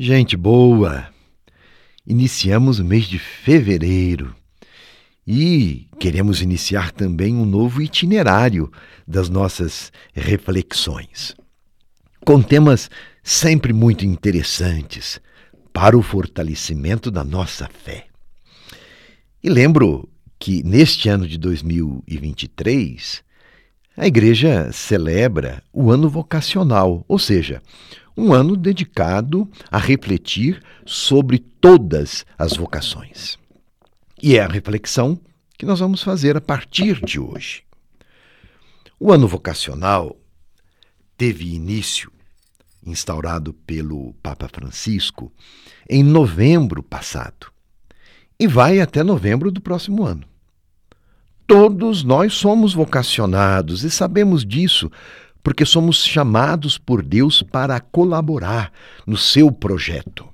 [0.00, 1.08] Gente boa!
[2.06, 4.32] Iniciamos o mês de fevereiro
[5.26, 8.70] e queremos iniciar também um novo itinerário
[9.04, 11.34] das nossas reflexões,
[12.24, 12.88] com temas
[13.24, 15.20] sempre muito interessantes
[15.72, 18.06] para o fortalecimento da nossa fé.
[19.42, 20.08] E lembro
[20.38, 23.24] que neste ano de 2023,
[23.98, 27.60] a igreja celebra o ano vocacional, ou seja,
[28.16, 33.36] um ano dedicado a refletir sobre todas as vocações.
[34.22, 35.20] E é a reflexão
[35.58, 37.64] que nós vamos fazer a partir de hoje.
[39.00, 40.16] O ano vocacional
[41.16, 42.12] teve início,
[42.86, 45.32] instaurado pelo Papa Francisco,
[45.90, 47.50] em novembro passado
[48.38, 50.24] e vai até novembro do próximo ano.
[51.48, 54.90] Todos nós somos vocacionados e sabemos disso
[55.42, 58.70] porque somos chamados por Deus para colaborar
[59.06, 60.28] no seu projeto,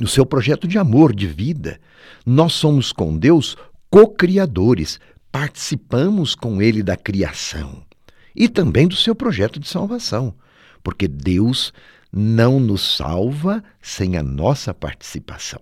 [0.00, 1.80] no seu projeto de amor, de vida.
[2.24, 3.56] Nós somos com Deus
[3.90, 5.00] co-criadores,
[5.32, 7.82] participamos com Ele da criação
[8.32, 10.32] e também do seu projeto de salvação,
[10.80, 11.72] porque Deus
[12.12, 15.60] não nos salva sem a nossa participação.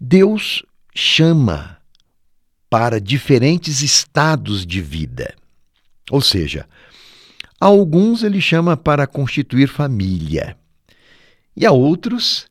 [0.00, 0.62] Deus
[0.94, 1.77] chama
[2.70, 5.34] para diferentes estados de vida.
[6.10, 6.66] Ou seja,
[7.60, 10.56] a alguns ele chama para constituir família,
[11.56, 12.46] e a outros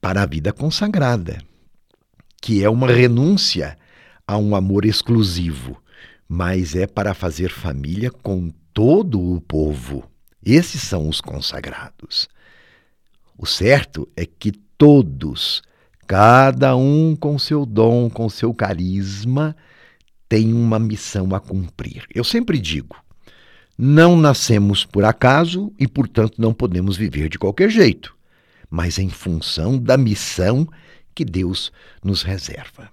[0.00, 1.38] para a vida consagrada,
[2.40, 3.78] que é uma renúncia
[4.26, 5.80] a um amor exclusivo,
[6.28, 10.10] mas é para fazer família com todo o povo.
[10.44, 12.28] Esses são os consagrados.
[13.38, 15.62] O certo é que todos,
[16.12, 19.56] cada um com seu dom, com seu carisma,
[20.28, 22.04] tem uma missão a cumprir.
[22.14, 23.02] Eu sempre digo:
[23.78, 28.14] não nascemos por acaso e, portanto, não podemos viver de qualquer jeito,
[28.68, 30.68] mas em função da missão
[31.14, 31.72] que Deus
[32.04, 32.90] nos reserva.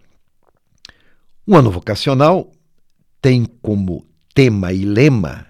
[1.45, 2.50] O ano vocacional
[3.22, 5.45] tem como tema e lema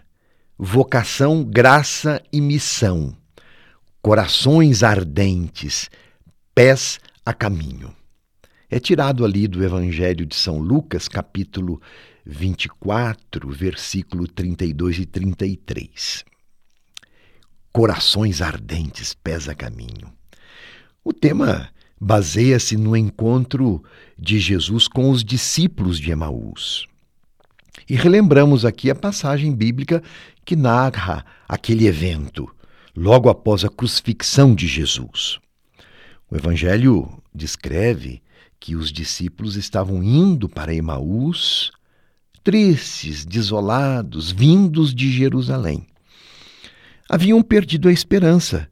[0.57, 3.15] vocação, graça e missão,
[4.01, 5.87] corações ardentes,
[6.55, 7.93] pés a caminho.
[8.69, 11.81] É tirado ali do Evangelho de São Lucas, capítulo
[12.25, 16.23] 24, versículo 32 e 33.
[17.71, 20.13] Corações ardentes, pés a caminho.
[21.03, 21.69] O tema
[21.99, 23.83] baseia-se no encontro
[24.17, 26.87] de Jesus com os discípulos de Emaús.
[27.89, 30.03] E relembramos aqui a passagem bíblica
[30.45, 32.47] que narra aquele evento,
[32.95, 35.39] logo após a crucifixão de Jesus.
[36.31, 38.21] O Evangelho descreve
[38.59, 41.71] que os discípulos estavam indo para Emaús
[42.43, 45.85] tristes, desolados, vindos de Jerusalém.
[47.09, 48.69] Haviam perdido a esperança,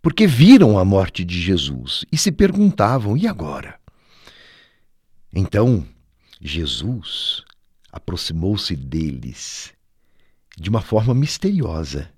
[0.00, 3.78] porque viram a morte de Jesus e se perguntavam: e agora?
[5.32, 5.86] Então,
[6.40, 7.42] Jesus
[7.92, 9.72] aproximou-se deles
[10.56, 12.10] de uma forma misteriosa,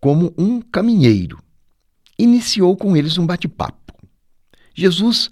[0.00, 1.42] como um caminheiro.
[2.18, 3.92] Iniciou com eles um bate-papo.
[4.74, 5.30] Jesus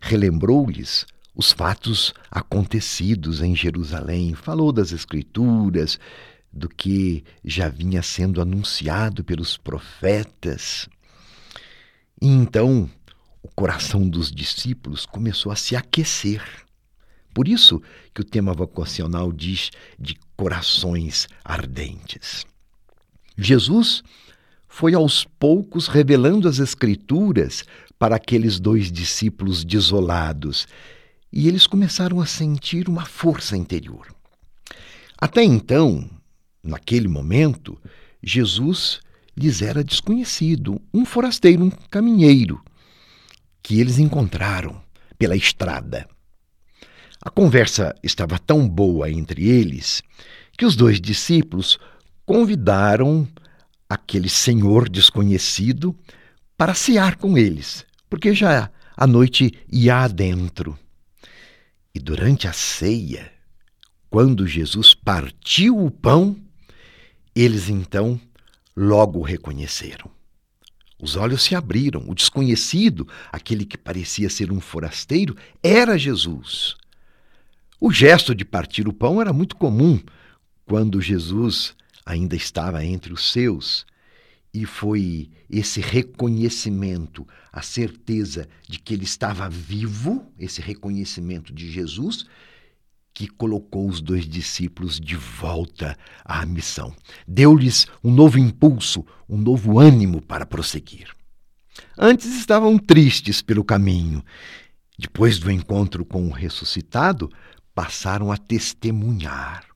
[0.00, 5.98] relembrou-lhes os fatos acontecidos em Jerusalém, falou das Escrituras,
[6.52, 10.88] do que já vinha sendo anunciado pelos profetas.
[12.20, 12.90] E então
[13.42, 16.42] o coração dos discípulos começou a se aquecer.
[17.32, 17.80] Por isso
[18.12, 22.44] que o tema vocacional diz de corações ardentes.
[23.38, 24.02] Jesus
[24.72, 27.64] foi aos poucos revelando as Escrituras
[27.98, 30.66] para aqueles dois discípulos desolados
[31.30, 34.06] e eles começaram a sentir uma força interior.
[35.18, 36.08] Até então,
[36.62, 37.76] naquele momento,
[38.22, 39.00] Jesus
[39.36, 42.62] lhes era desconhecido, um forasteiro, um caminheiro,
[43.62, 44.80] que eles encontraram
[45.18, 46.08] pela estrada.
[47.20, 50.00] A conversa estava tão boa entre eles
[50.56, 51.76] que os dois discípulos
[52.24, 53.28] convidaram
[53.90, 55.96] aquele senhor desconhecido
[56.56, 60.78] para cear com eles, porque já a noite ia adentro.
[61.92, 63.32] E durante a ceia,
[64.08, 66.36] quando Jesus partiu o pão,
[67.34, 68.20] eles então
[68.76, 70.08] logo o reconheceram.
[71.02, 72.04] Os olhos se abriram.
[72.06, 76.76] O desconhecido, aquele que parecia ser um forasteiro, era Jesus.
[77.80, 79.98] O gesto de partir o pão era muito comum
[80.64, 81.74] quando Jesus
[82.10, 83.86] ainda estava entre os seus
[84.52, 92.26] e foi esse reconhecimento, a certeza de que ele estava vivo, esse reconhecimento de Jesus,
[93.14, 96.94] que colocou os dois discípulos de volta à missão.
[97.26, 101.14] Deu-lhes um novo impulso, um novo ânimo para prosseguir.
[101.96, 104.24] Antes estavam tristes pelo caminho.
[104.98, 107.30] Depois do encontro com o ressuscitado,
[107.74, 109.69] passaram a testemunhar.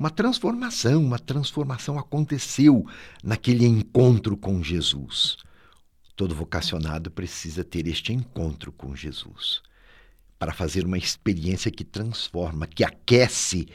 [0.00, 2.86] Uma transformação, uma transformação aconteceu
[3.22, 5.36] naquele encontro com Jesus.
[6.16, 9.60] Todo vocacionado precisa ter este encontro com Jesus
[10.38, 13.68] para fazer uma experiência que transforma, que aquece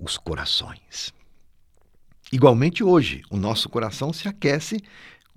[0.00, 1.14] os corações.
[2.32, 4.82] Igualmente hoje, o nosso coração se aquece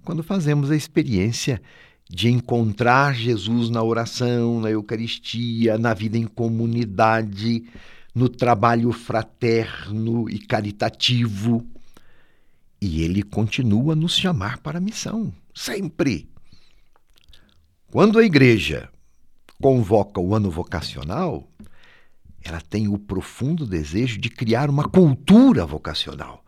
[0.04, 1.62] quando fazemos a experiência
[2.10, 7.64] de encontrar Jesus na oração, na Eucaristia, na vida em comunidade,
[8.16, 11.68] no trabalho fraterno e caritativo.
[12.82, 16.30] E ele continua a nos chamar para a missão, sempre.
[17.92, 18.90] Quando a igreja
[19.62, 21.50] convoca o ano vocacional,
[22.42, 26.44] ela tem o profundo desejo de criar uma cultura vocacional.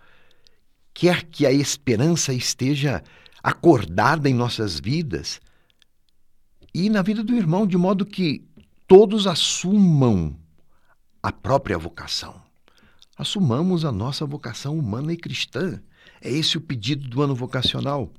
[0.94, 3.04] Quer que a esperança esteja
[3.44, 5.42] acordada em nossas vidas
[6.74, 8.46] e na vida do irmão, de modo que
[8.88, 10.36] todos assumam
[11.28, 12.42] a própria vocação.
[13.18, 15.78] Assumamos a nossa vocação humana e cristã.
[16.22, 18.14] É esse o pedido do ano vocacional.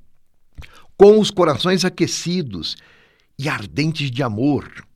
[0.95, 2.77] Com os corações aquecidos
[3.39, 4.87] e ardentes de amor.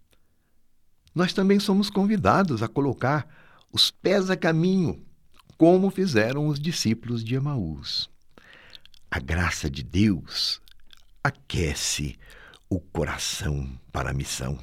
[1.15, 3.27] Nós também somos convidados a colocar
[3.73, 5.03] os pés a caminho,
[5.57, 8.11] como fizeram os discípulos de Emaús.
[9.11, 10.61] A graça de Deus
[11.25, 12.19] aquece
[12.69, 14.59] o coração para a missão,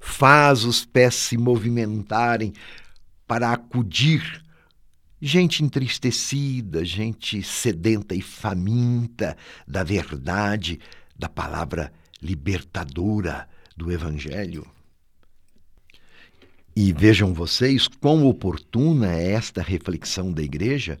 [0.00, 2.54] faz os pés se movimentarem
[3.34, 4.44] para acudir
[5.20, 9.36] gente entristecida, gente sedenta e faminta
[9.66, 10.78] da verdade,
[11.18, 11.92] da palavra
[12.22, 14.64] libertadora do Evangelho.
[16.76, 20.96] E vejam vocês quão oportuna é esta reflexão da Igreja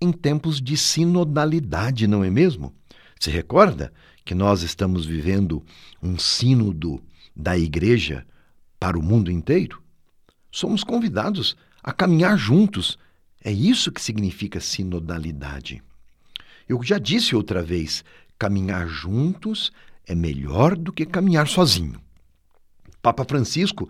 [0.00, 2.72] em tempos de sinodalidade, não é mesmo?
[3.18, 3.92] Se recorda
[4.24, 5.64] que nós estamos vivendo
[6.00, 7.02] um sínodo
[7.34, 8.24] da Igreja
[8.78, 9.82] para o mundo inteiro?
[10.52, 12.98] Somos convidados a caminhar juntos.
[13.42, 15.82] É isso que significa sinodalidade.
[16.68, 18.04] Eu já disse outra vez:
[18.38, 19.72] caminhar juntos
[20.06, 22.00] é melhor do que caminhar sozinho.
[23.00, 23.88] Papa Francisco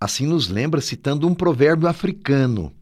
[0.00, 2.72] assim nos lembra citando um provérbio africano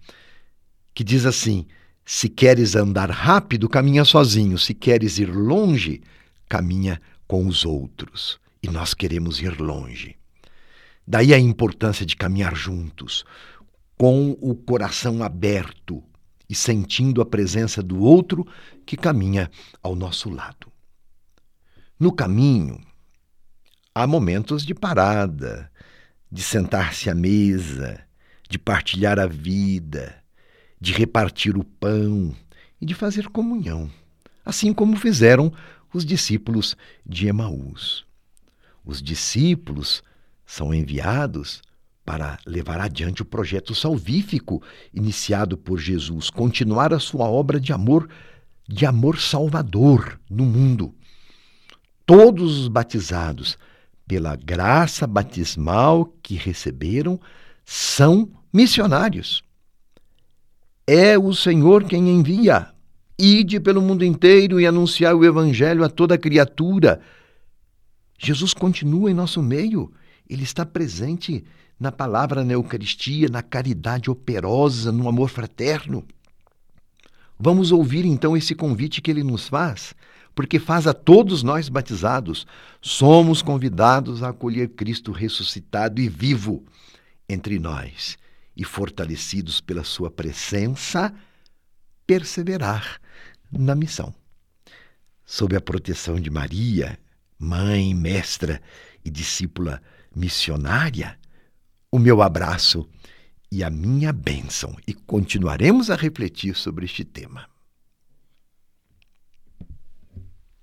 [0.94, 1.66] que diz assim:
[2.04, 6.02] Se queres andar rápido, caminha sozinho, se queres ir longe,
[6.48, 8.38] caminha com os outros.
[8.62, 10.16] E nós queremos ir longe.
[11.06, 13.24] Daí a importância de caminhar juntos,
[14.02, 16.02] com o coração aberto
[16.50, 18.44] e sentindo a presença do outro
[18.84, 19.48] que caminha
[19.80, 20.72] ao nosso lado.
[22.00, 22.80] No caminho,
[23.94, 25.70] há momentos de parada,
[26.28, 28.04] de sentar-se à mesa,
[28.50, 30.20] de partilhar a vida,
[30.80, 32.34] de repartir o pão
[32.80, 33.88] e de fazer comunhão,
[34.44, 35.52] assim como fizeram
[35.94, 36.76] os discípulos
[37.06, 38.04] de Emaús.
[38.84, 40.02] Os discípulos
[40.44, 41.62] são enviados
[42.04, 44.62] para levar adiante o projeto salvífico
[44.92, 48.08] iniciado por Jesus, continuar a sua obra de amor,
[48.68, 50.94] de amor salvador no mundo
[52.06, 53.56] todos os batizados,
[54.06, 57.18] pela graça batismal que receberam,
[57.64, 59.42] são missionários.
[60.86, 62.68] É o Senhor quem envia.
[63.18, 67.00] Ide pelo mundo inteiro e anunciar o Evangelho a toda criatura.
[68.18, 69.92] Jesus continua em nosso meio.
[70.28, 71.44] Ele está presente
[71.82, 76.04] na palavra na Eucaristia, na caridade operosa, no amor fraterno.
[77.38, 79.94] Vamos ouvir então esse convite que ele nos faz
[80.34, 82.46] porque faz a todos nós batizados,
[82.80, 86.64] somos convidados a acolher Cristo ressuscitado e vivo
[87.28, 88.16] entre nós
[88.56, 91.12] e fortalecidos pela sua presença,
[92.06, 93.00] perseverar
[93.50, 94.14] na missão.
[95.24, 96.98] Sob a proteção de Maria,
[97.38, 98.60] mãe, mestra
[99.04, 99.82] e discípula
[100.14, 101.18] missionária,
[101.94, 102.88] o meu abraço
[103.50, 107.51] e a minha bênção, e continuaremos a refletir sobre este tema.